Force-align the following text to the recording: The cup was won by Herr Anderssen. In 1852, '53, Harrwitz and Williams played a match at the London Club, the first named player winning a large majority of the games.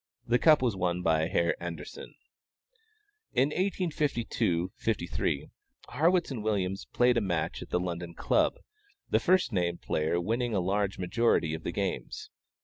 The 0.25 0.39
cup 0.39 0.63
was 0.63 0.75
won 0.75 1.03
by 1.03 1.27
Herr 1.27 1.55
Anderssen. 1.59 2.15
In 3.33 3.49
1852, 3.49 4.71
'53, 4.75 5.51
Harrwitz 5.89 6.31
and 6.31 6.43
Williams 6.43 6.87
played 6.91 7.17
a 7.17 7.21
match 7.21 7.61
at 7.61 7.69
the 7.69 7.79
London 7.79 8.15
Club, 8.15 8.55
the 9.11 9.19
first 9.19 9.51
named 9.53 9.81
player 9.83 10.19
winning 10.19 10.55
a 10.55 10.59
large 10.59 10.97
majority 10.97 11.53
of 11.53 11.61
the 11.61 11.71
games. 11.71 12.31